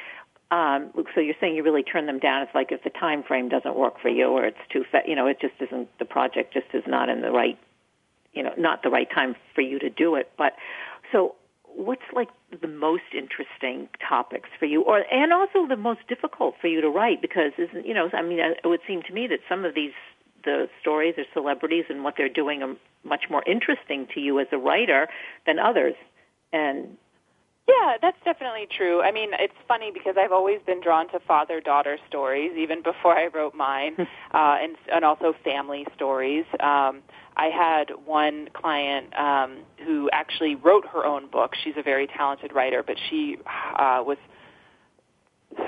[0.52, 2.42] um, so you're saying you really turn them down.
[2.42, 5.16] It's like if the time frame doesn't work for you, or it's too, fa- you
[5.16, 7.58] know, it just isn't the project just is not in the right,
[8.34, 10.32] you know, not the right time for you to do it.
[10.38, 10.54] But
[11.12, 12.30] so, what's like
[12.62, 16.90] the most interesting topics for you, or and also the most difficult for you to
[16.90, 17.22] write?
[17.22, 19.94] Because isn't you know, I mean, it would seem to me that some of these
[20.44, 24.48] the stories or celebrities and what they're doing are much more interesting to you as
[24.52, 25.08] a writer
[25.46, 25.96] than others.
[26.52, 26.98] And
[27.68, 29.02] Yeah, that's definitely true.
[29.02, 33.28] I mean, it's funny because I've always been drawn to father-daughter stories, even before I
[33.28, 36.46] wrote mine, uh, and and also family stories.
[36.60, 37.04] Um,
[37.38, 41.52] I had one client um, who actually wrote her own book.
[41.64, 44.18] She's a very talented writer, but she uh, was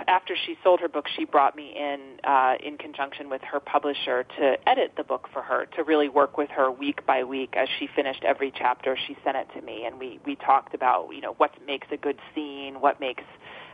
[0.08, 4.26] after she sold her book, she brought me in uh, in conjunction with her publisher
[4.38, 7.68] to edit the book for her, to really work with her week by week as
[7.80, 8.98] she finished every chapter.
[9.08, 11.98] She sent it to me, and we we talked about you know what makes a
[11.98, 13.24] good scene, what makes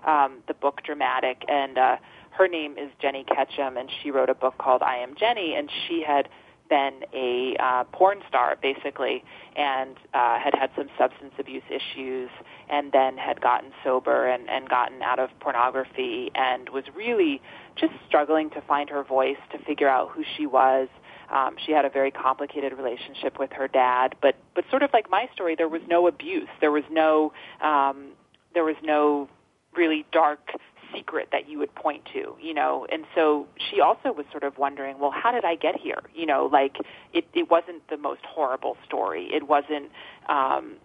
[0.05, 1.43] um, the book dramatic.
[1.47, 1.97] And uh,
[2.31, 5.69] her name is Jennie Ketcham, and she wrote a book called I Am Jennie, and
[5.87, 6.29] she had
[6.69, 9.23] been a uh, porn star basically
[9.55, 12.29] and uh, had had some substance abuse issues
[12.69, 17.41] and then had gotten sober and, and gotten out of pornography and was really
[17.75, 20.87] just struggling to find her voice to figure out who she was.
[21.31, 25.09] Um, she had a very complicated relationship with her dad but but sort of like
[25.09, 26.49] my story there was no abuse.
[26.61, 28.13] There was no um,
[28.53, 29.29] there was no
[29.75, 30.51] really dark
[30.93, 32.85] secret that you would point to, you know.
[32.91, 36.01] And so she also was sort of wondering, well, how did I get here?
[36.15, 36.77] You know, like
[37.13, 39.29] it, it wasn't the most horrible story.
[39.33, 39.91] It wasn't
[40.27, 40.75] um,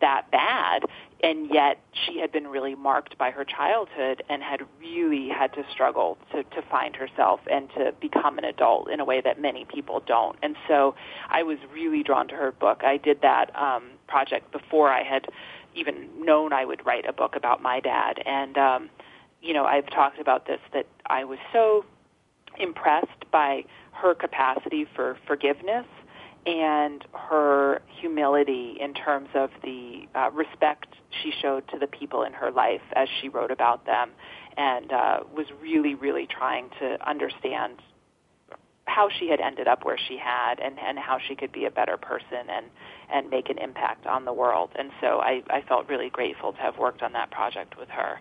[0.00, 0.82] that bad.
[1.22, 5.64] and yet she had been really marked by her childhood and had really had to
[5.72, 9.64] struggle to, to find herself and to become an adult in a way that many
[9.64, 10.36] people don't.
[10.42, 10.94] And so
[11.28, 12.82] I was really drawn to her book.
[12.84, 15.26] I did that um, project before I had
[15.74, 18.20] even known I would write a book about my dad.
[18.26, 18.90] And, um,
[19.42, 21.84] you know, I've talked about this that I was so
[22.58, 25.86] impressed by her capacity for forgiveness
[26.46, 30.86] and her humility in terms of the uh, respect
[31.22, 34.10] she showed to the people in her life as she wrote about them
[34.56, 37.76] and uh, was really, really trying to understand
[38.86, 41.70] how she had ended up where she had and, and how she could be a
[41.70, 42.66] better person and,
[43.12, 44.70] and make an impact on the world.
[44.74, 48.18] And so I, I felt really grateful to have worked on that project with her.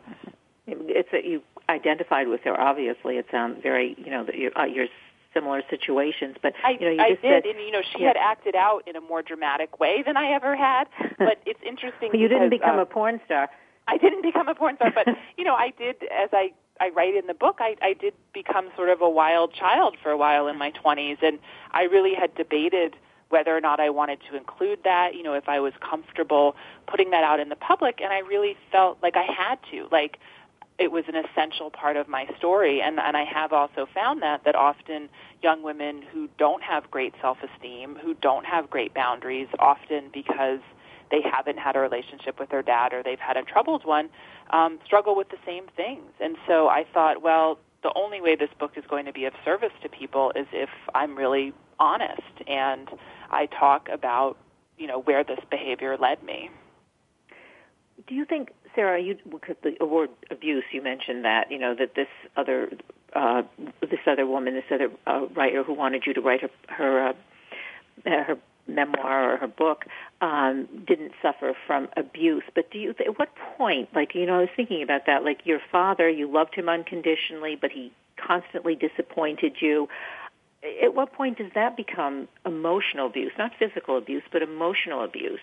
[0.67, 2.59] It's that you identified with her.
[2.59, 4.87] Obviously, it sounds very, you know, that you're, uh, you're
[5.33, 6.35] similar situations.
[6.41, 8.09] But I, you know, you I just did, said, and you know, she yeah.
[8.09, 10.85] had acted out in a more dramatic way than I ever had.
[11.17, 12.09] But it's interesting.
[12.13, 13.49] You didn't become uh, a porn star.
[13.87, 17.15] I didn't become a porn star, but you know, I did as I I write
[17.15, 17.57] in the book.
[17.59, 21.17] I I did become sort of a wild child for a while in my 20s,
[21.21, 21.37] and
[21.71, 22.95] I really had debated
[23.29, 25.13] whether or not I wanted to include that.
[25.13, 26.55] You know, if I was comfortable
[26.87, 29.87] putting that out in the public, and I really felt like I had to.
[29.91, 30.17] Like
[30.77, 34.43] it was an essential part of my story and and I have also found that
[34.45, 35.09] that often
[35.41, 40.59] young women who don't have great self-esteem, who don't have great boundaries, often because
[41.11, 44.09] they haven't had a relationship with their dad or they've had a troubled one,
[44.51, 46.09] um, struggle with the same things.
[46.19, 49.33] And so I thought, well, the only way this book is going to be of
[49.43, 52.89] service to people is if I'm really honest and
[53.29, 54.37] I talk about,
[54.77, 56.49] you know, where this behavior led me.
[58.07, 59.17] Do you think, Sarah, you
[59.63, 62.07] the word abuse, you mentioned that you know that this
[62.37, 62.71] other
[63.13, 63.43] uh,
[63.81, 67.13] this other woman, this other uh, writer who wanted you to write her her uh,
[68.05, 69.85] her memoir or her book
[70.21, 72.43] um, didn't suffer from abuse.
[72.55, 72.95] But do you?
[73.05, 73.89] At what point?
[73.93, 75.23] Like you know, I was thinking about that.
[75.23, 79.87] Like your father, you loved him unconditionally, but he constantly disappointed you.
[80.83, 83.31] At what point does that become emotional abuse?
[83.37, 85.39] Not physical abuse, but emotional abuse.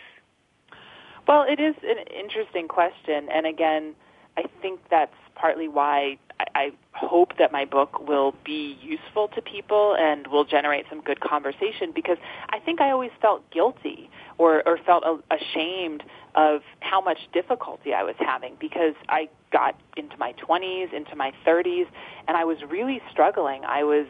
[1.29, 3.95] Well, it is an interesting question, and again,
[4.39, 6.17] I think that's partly why
[6.55, 11.21] I, hope that my book will be useful to people and will generate some good
[11.21, 12.17] conversation because
[12.51, 16.03] I think I always felt guilty or, or felt ashamed
[16.35, 21.33] of how much difficulty I was having because I got into my 20s, into my
[21.47, 21.87] 30s,
[22.27, 23.65] and I was really struggling.
[23.65, 24.07] I was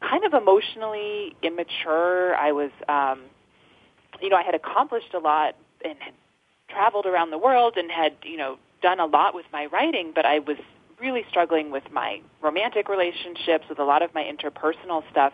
[0.00, 2.36] kind of emotionally immature.
[2.36, 3.22] I was, um,
[4.22, 5.96] you know, I had accomplished a lot and
[6.68, 10.26] traveled around the world and had, you know, done a lot with my writing, but
[10.26, 10.58] I was
[11.00, 15.32] really struggling with my romantic relationships, with a lot of my interpersonal stuff.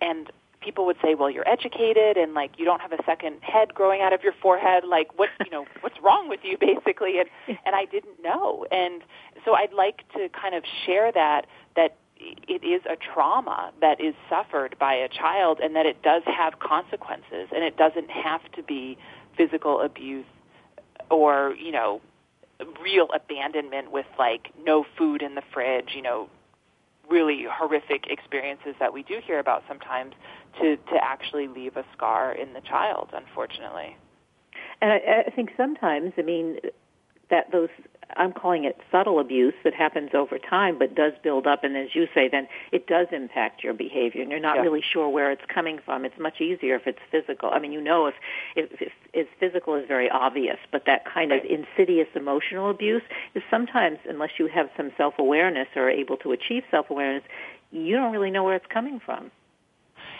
[0.00, 3.74] And people would say, "Well, you're educated and like you don't have a second head
[3.74, 4.84] growing out of your forehead.
[4.84, 7.28] Like what, you know, what's wrong with you basically?" And
[7.66, 8.66] and I didn't know.
[8.70, 9.02] And
[9.44, 14.14] so I'd like to kind of share that that it is a trauma that is
[14.30, 18.62] suffered by a child and that it does have consequences and it doesn't have to
[18.62, 18.96] be
[19.36, 20.26] physical abuse
[21.12, 22.00] or, you know,
[22.82, 26.28] real abandonment with like no food in the fridge, you know,
[27.08, 30.14] really horrific experiences that we do hear about sometimes
[30.60, 33.96] to to actually leave a scar in the child, unfortunately.
[34.80, 36.58] And I, I think sometimes, I mean,
[37.30, 37.68] that those
[38.16, 41.94] I'm calling it subtle abuse that happens over time but does build up and as
[41.94, 44.62] you say then it does impact your behavior and you're not Yeah.
[44.62, 46.04] really sure where it's coming from.
[46.04, 47.50] It's much easier if it's physical.
[47.52, 48.14] I mean you know if
[48.56, 53.02] if, if, if physical is very obvious but that kind of insidious emotional abuse
[53.34, 57.22] is sometimes unless you have some self-awareness or are able to achieve self-awareness
[57.70, 59.30] you don't really know where it's coming from.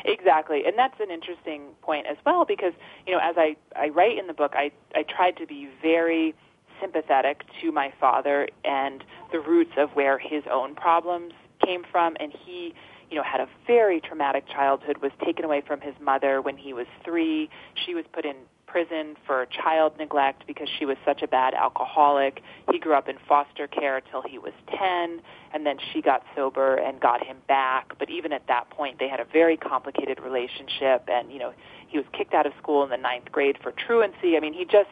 [0.04, 2.72] Exactly, and that's an interesting point as well because
[3.06, 6.34] you know as I I write in the book, I I tried to be very
[6.82, 11.32] sympathetic to my father and the roots of where his own problems
[11.64, 12.74] came from, and he
[13.10, 16.74] you know had a very traumatic childhood, was taken away from his mother when he
[16.74, 17.48] was three.
[17.86, 18.36] She was put in
[18.72, 22.42] prison for child neglect because she was such a bad alcoholic.
[22.70, 25.20] He grew up in foster care till he was 10
[25.52, 29.08] and then she got sober and got him back, but even at that point they
[29.08, 31.52] had a very complicated relationship and you know,
[31.86, 34.38] he was kicked out of school in the ninth grade for truancy.
[34.38, 34.88] I mean, he just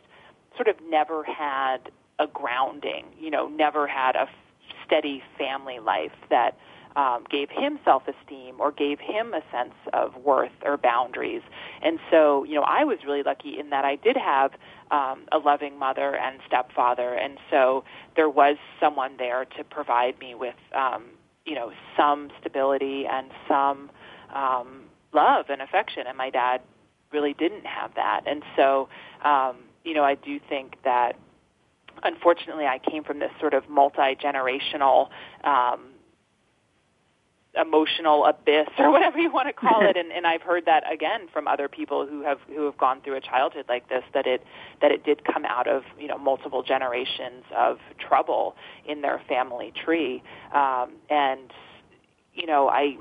[0.57, 4.29] sort of never had a grounding, you know, never had a
[4.85, 6.57] steady family life that
[6.97, 11.43] um, gave him self-esteem or gave him a sense of worth or boundaries.
[11.83, 14.53] And so, you know, I was really lucky in that I did have
[14.91, 17.85] um, a loving mother and stepfather, and so
[18.17, 21.05] there was someone there to provide me with, um,
[21.47, 23.91] you know, some stability and some
[24.35, 26.05] um, love and affection.
[26.09, 26.61] And my dad
[27.13, 28.89] really didn't have that, and so,
[29.25, 31.17] um, you know, I do think that
[32.03, 35.09] unfortunately, I came from this sort of multi generational.
[35.45, 35.91] Um,
[37.61, 41.27] emotional abyss or whatever you want to call it and, and I've heard that again
[41.33, 44.45] from other people who have who have gone through a childhood like this that it
[44.81, 48.55] that it did come out of you know multiple generations of trouble
[48.87, 50.23] in their family tree
[50.55, 51.53] um, and
[52.35, 52.97] you know I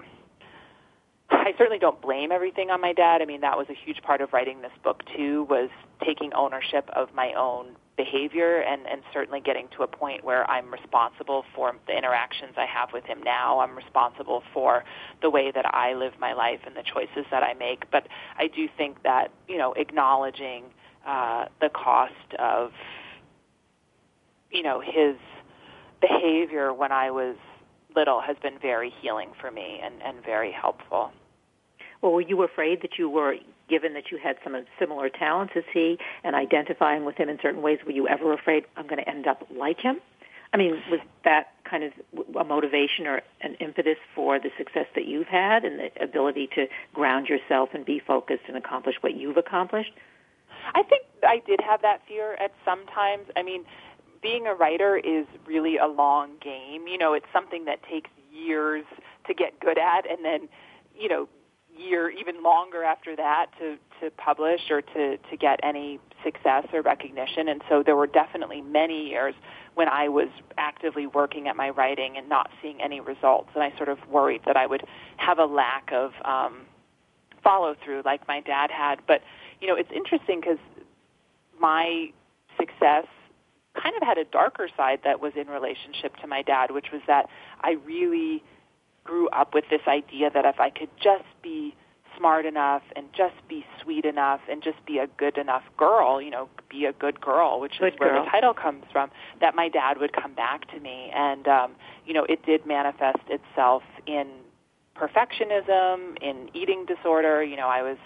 [1.32, 3.22] I certainly don't blame everything on my dad.
[3.22, 5.70] I mean, that was a huge part of writing this book too was
[6.06, 10.72] taking ownership of my own behavior and, and certainly getting to a point where I'm
[10.72, 13.60] responsible for the interactions I have with him now.
[13.60, 14.86] I'm responsible for
[15.22, 17.92] the way that I live my life and the choices that I make.
[17.92, 18.08] But
[18.38, 20.64] I do think that, you know, acknowledging
[21.06, 22.72] uh, the cost of,
[24.50, 25.16] you know, his
[26.00, 27.36] behavior when I was
[27.96, 31.12] little has been very healing for me and, and very helpful.
[32.02, 33.36] Well, were you afraid that you were
[33.70, 37.62] given that you had some similar talents as he and identifying with him in certain
[37.62, 40.02] ways, were you ever afraid I'm going to end up like him?
[40.52, 41.94] I mean, was that kind of
[42.36, 46.66] a motivation or an impetus for the success that you've had and the ability to
[46.94, 49.92] ground yourself and be focused and accomplish what you've accomplished?
[50.74, 53.28] I think I did have that fear at some times.
[53.36, 53.64] I mean,
[54.22, 56.88] being a writer is really a long game.
[56.88, 58.86] You know, it's something that takes years
[59.28, 60.50] to get good at and then,
[60.98, 61.30] you know,
[61.80, 66.82] year, even longer after that, to to publish or to to get any success or
[66.82, 67.48] recognition.
[67.48, 69.34] And so there were definitely many years
[69.76, 70.28] when I was
[70.58, 74.42] actively working at my writing and not seeing any results, and I sort of worried
[74.46, 74.84] that I would
[75.18, 76.62] have a lack of um,
[77.44, 79.00] follow through like my dad had.
[79.08, 79.22] But
[79.62, 80.60] you know, it's interesting because
[81.60, 82.12] my
[82.58, 83.06] success
[83.82, 87.02] kind of had a darker side that was in relationship to my dad, which was
[87.08, 87.28] that
[87.62, 88.44] I really
[89.10, 91.76] grew up with this idea that if I could just be
[92.16, 96.30] smart enough and just be sweet enough and just be a good enough girl, you
[96.30, 98.24] know, be a good girl, which good is where girl.
[98.24, 101.12] the title comes from, that my dad would come back to me.
[101.16, 101.72] And, um,
[102.06, 104.28] you know, it did manifest itself in
[104.96, 107.42] perfectionism, in eating disorder.
[107.42, 107.98] You know, I was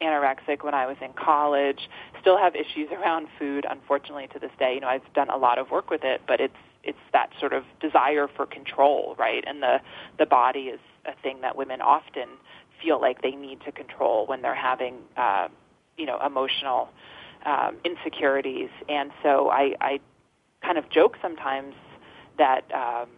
[0.00, 1.88] anorexic when I was in college,
[2.20, 4.74] still have issues around food, unfortunately, to this day.
[4.74, 6.54] You know, I've done a lot of work with it, but it's
[6.86, 9.44] it's that sort of desire for control, right?
[9.46, 9.80] And the
[10.18, 12.28] the body is a thing that women often
[12.82, 15.48] feel like they need to control when they're having, uh,
[15.96, 16.88] you know, emotional
[17.44, 18.70] um, insecurities.
[18.88, 20.00] And so I, I
[20.62, 21.74] kind of joke sometimes
[22.38, 23.08] that, um,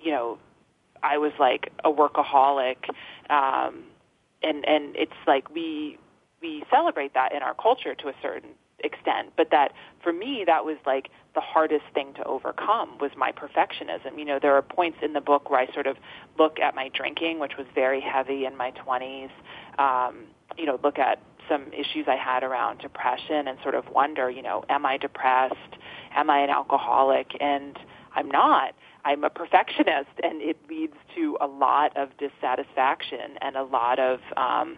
[0.00, 0.38] you know,
[1.02, 2.88] I was like a workaholic,
[3.28, 3.84] um,
[4.42, 5.98] and and it's like we
[6.40, 8.50] we celebrate that in our culture to a certain
[8.82, 9.72] extent, but that
[10.02, 14.18] for me that was like the hardest thing to overcome was my perfectionism.
[14.18, 15.96] You know, there are points in the book where I sort of
[16.38, 19.30] look at my drinking, which was very heavy in my 20s.
[19.78, 20.24] Um,
[20.58, 24.42] you know, look at some issues I had around depression and sort of wonder, you
[24.42, 25.54] know, am I depressed?
[26.14, 27.32] Am I an alcoholic?
[27.40, 27.78] And
[28.14, 28.74] I'm not.
[29.04, 34.20] I'm a perfectionist, and it leads to a lot of dissatisfaction and a lot of
[34.36, 34.76] um,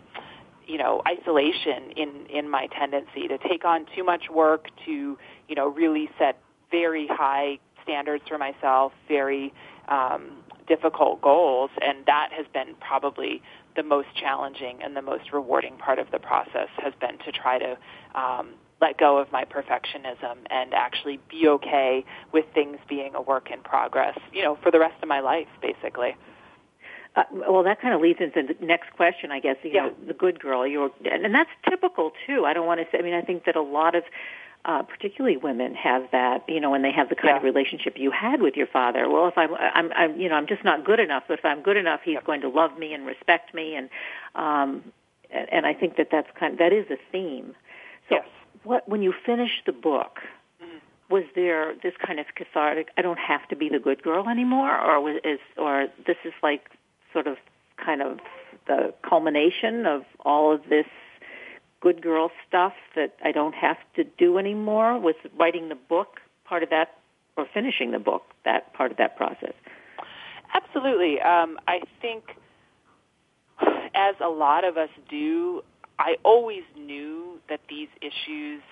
[0.66, 5.54] you know isolation in in my tendency to take on too much work to you
[5.54, 6.38] know really set
[6.70, 9.52] very high standards for myself very
[9.88, 11.70] um, difficult goals.
[11.80, 13.42] And that has been probably
[13.76, 17.58] the most challenging and the most rewarding part of the process has been to try
[17.58, 17.76] to
[18.14, 23.50] um, let go of my perfectionism and actually be okay with things being a work
[23.50, 26.14] in progress you know for the rest of my life basically
[27.16, 29.56] uh, well, that kind of leads into the next question, I guess.
[29.62, 29.82] You yeah.
[29.86, 32.44] know, the good girl, you're, and, and that's typical too.
[32.44, 32.98] I don't want to say.
[32.98, 34.02] I mean, I think that a lot of,
[34.64, 36.44] uh, particularly women, have that.
[36.48, 37.36] You know, when they have the kind yeah.
[37.36, 39.08] of relationship you had with your father.
[39.08, 41.24] Well, if I'm, I'm, I'm, you know, I'm just not good enough.
[41.28, 43.88] But if I'm good enough, he's going to love me and respect me, and,
[44.34, 44.82] um,
[45.30, 46.54] and, and I think that that's kind.
[46.54, 47.54] Of, that is a theme.
[48.08, 48.26] So, yes.
[48.64, 50.20] what when you finish the book?
[51.10, 54.74] was there this kind of cathartic i don't have to be the good girl anymore
[54.74, 56.70] or was is or this is like
[57.14, 57.38] sort of
[57.82, 58.18] kind of
[58.66, 60.86] the culmination of all of this
[61.80, 64.98] good girl stuff that I don't have to do anymore?
[64.98, 66.98] Was writing the book part of that,
[67.36, 69.54] or finishing the book that part of that process?
[70.54, 71.20] Absolutely.
[71.20, 72.24] Um, I think,
[73.94, 75.62] as a lot of us do,
[75.98, 78.62] I always knew that these issues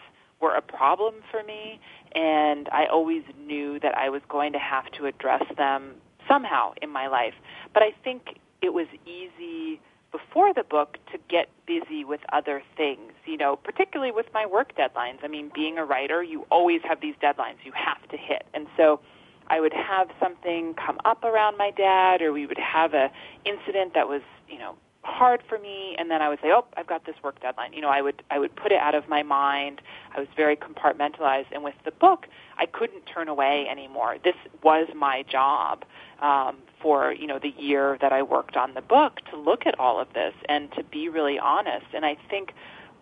[0.40, 1.80] were a problem for me,
[2.14, 5.94] and I always knew that I was going to have to address them
[6.32, 7.34] somehow in my life.
[7.74, 9.80] But I think it was easy
[10.12, 14.76] before the book to get busy with other things, you know, particularly with my work
[14.76, 15.18] deadlines.
[15.22, 18.44] I mean, being a writer, you always have these deadlines you have to hit.
[18.52, 19.00] And so
[19.48, 23.10] I would have something come up around my dad or we would have a
[23.44, 26.86] incident that was, you know, hard for me and then I would say, "Oh, I've
[26.86, 29.22] got this work deadline." You know, I would I would put it out of my
[29.22, 29.82] mind.
[30.14, 32.26] I was very compartmentalized and with the book,
[32.58, 34.16] I couldn't turn away anymore.
[34.22, 35.84] This was my job
[36.20, 39.78] um, for, you know, the year that I worked on the book to look at
[39.78, 41.86] all of this and to be really honest.
[41.94, 42.54] And I think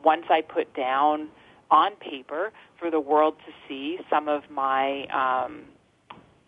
[0.03, 1.28] once I put down
[1.70, 5.64] on paper for the world to see some of my um,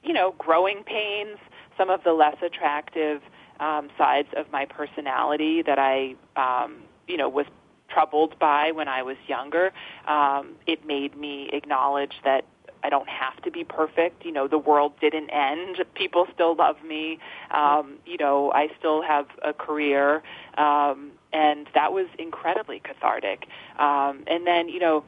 [0.02, 1.38] you know, growing pains,
[1.76, 3.22] some of the less attractive
[3.62, 7.46] um, sides of my personality that I, um, you know, was
[7.88, 9.72] troubled by when I was younger.
[10.08, 12.44] Um, it made me acknowledge that
[12.82, 14.24] I don't have to be perfect.
[14.24, 15.76] You know, the world didn't end.
[15.94, 17.18] People still love me.
[17.52, 20.22] Um, you know, I still have a career.
[20.58, 23.46] Um, and that was incredibly cathartic.
[23.78, 25.04] Um, and then, you know,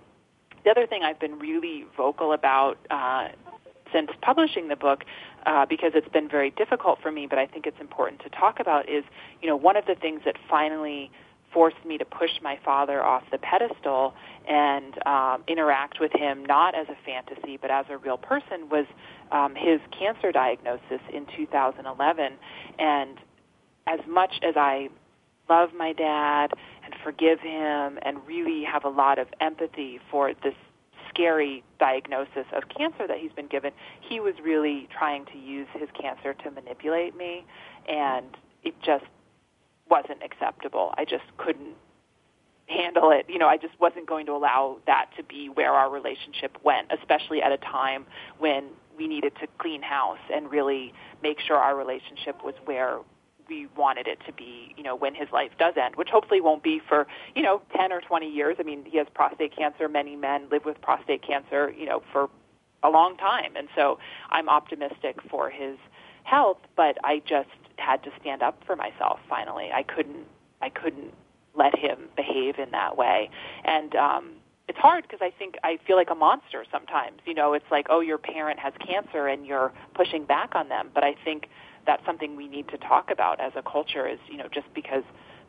[0.65, 3.29] the other thing I've been really vocal about uh,
[3.93, 5.05] since publishing the book
[5.47, 8.61] uh, because it's been very difficult for me, but I think it's important to talk
[8.61, 9.05] about is,
[9.43, 11.11] you know, one of the things that finally
[11.55, 14.13] forced me to push my father off the pedestal
[14.49, 18.87] and um, interact with him not as a fantasy but as a real person was
[19.31, 22.33] um, his cancer diagnosis in 2011.
[22.79, 23.19] And
[23.87, 24.89] as much as I
[25.49, 26.51] love my dad
[26.85, 30.55] and forgive him and really have a lot of empathy for this
[31.15, 35.89] scary diagnosis of cancer that he's been given, he was really trying to use his
[36.01, 37.45] cancer to manipulate me,
[37.89, 38.27] and
[38.63, 39.05] it just
[39.89, 40.95] wasn't acceptable.
[40.97, 41.77] I just couldn't
[42.67, 43.27] handle it.
[43.29, 46.91] You know, I just wasn't going to allow that to be where our relationship went,
[46.99, 48.07] especially at a time
[48.39, 48.65] when
[48.97, 50.93] we needed to clean house and really
[51.23, 52.99] make sure our relationship was where
[53.49, 56.63] we wanted it to be, you know, when his life does end, which hopefully won't
[56.63, 58.57] be for, you know, 10 or 20 years.
[58.59, 59.89] I mean, he has prostate cancer.
[59.89, 62.29] Many men live with prostate cancer, you know, for
[62.83, 63.57] a long time.
[63.57, 63.99] And so
[64.31, 65.77] I'm optimistic for his
[66.25, 69.71] health, but I just had to stand up for myself finally.
[69.73, 70.27] I couldn't
[70.63, 71.13] I couldn't
[71.55, 73.31] let him behave in that way.
[73.65, 74.31] And um
[74.67, 77.21] it's hard because I think I feel like a monster sometimes.
[77.27, 80.91] You know, it's like, oh, your parent has cancer and you're pushing back on them.
[80.95, 81.49] But I think
[81.87, 85.03] that's something we need to talk about as a culture is, you know, just because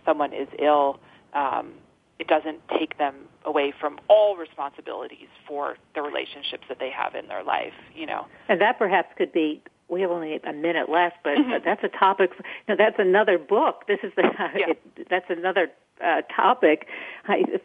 [0.05, 0.99] someone is ill,
[1.33, 1.73] um,
[2.19, 7.27] it doesn't take them away from all responsibilities for the relationships that they have in
[7.27, 8.25] their life, you know.
[8.47, 11.63] And that perhaps could be we have only a minute left, but mm-hmm.
[11.63, 12.31] that's a topic.
[12.67, 13.83] No, that's another book.
[13.87, 14.23] This is the.
[14.55, 14.71] Yeah.
[14.71, 15.69] It, that's another
[16.03, 16.87] uh, topic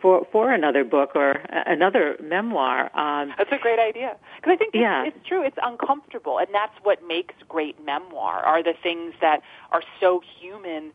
[0.00, 2.84] for for another book or another memoir.
[2.96, 5.04] Um, that's a great idea because I think it's, yeah.
[5.04, 5.44] it's true.
[5.44, 8.40] It's uncomfortable, and that's what makes great memoir.
[8.40, 10.92] Are the things that are so human.